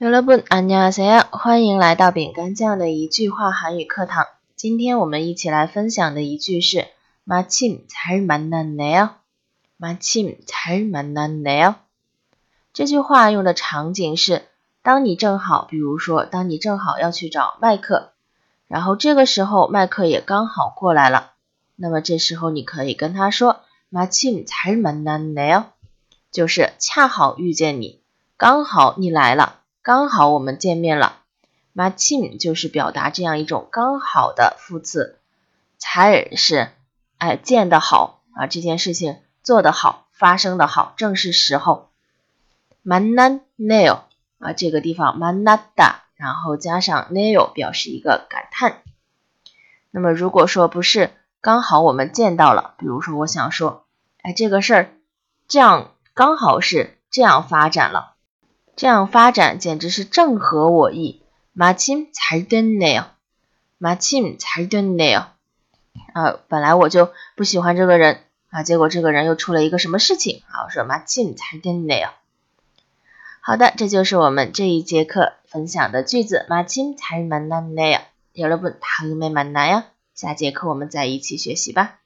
[0.00, 4.26] 여러분안녕하세요，欢迎来到饼干酱的一句话韩语课堂。
[4.54, 6.88] 今天我们一起来分享的一句是
[7.24, 9.08] 마침잘만났네 요。
[9.80, 11.76] 마침잘만났네 요。
[12.74, 14.42] 这句话用的场景是，
[14.82, 18.10] 当你正好，比如说，当你正好要去找麦克，
[18.68, 21.32] 然后这个时候麦克也刚好过来了，
[21.74, 23.60] 那么这时候你可以跟他说
[23.90, 25.64] 마침잘만났네 요，
[26.30, 28.02] 就是恰好遇见你，
[28.36, 29.59] 刚好你来了。
[29.83, 31.23] 刚好我们见面了
[31.73, 35.17] ，matchin 就是表达这样一种刚好的副词
[35.79, 36.69] 才是
[37.17, 41.89] 哎见得好啊这件事情做得好发生的好正是时候。
[42.85, 44.01] Manana，
[44.37, 48.83] 啊这个地方 manada，然后加上 nail 表示一个感叹。
[49.89, 51.09] 那么如果说不是
[51.41, 53.87] 刚好我们见到了比如说我想说
[54.21, 54.93] 哎这个事儿
[55.47, 58.13] 这样刚好是这样发展了
[58.80, 61.22] 这样发展简直是正合我意。
[61.56, 63.06] 마침잘됐네 요，
[63.78, 65.28] 마침잘됐네 요。
[66.12, 70.64] 啊，本来我就不喜欢这个人啊，结果这个人又出了一个什么事情啊？
[70.64, 72.10] 我说마침잘됐네 요。
[73.40, 76.44] 好的，这就是我们这一节课分享的句子。
[76.50, 78.00] 마침잘만났네 요。
[78.34, 79.84] 여러분다음에만나 요。
[80.14, 81.98] 下节课我们再一起学习吧。